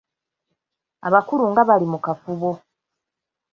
Abakulu 1.07 1.43
nga 1.51 1.61
bali 1.67 1.85
mu 1.93 1.99
kafubo. 2.05 2.51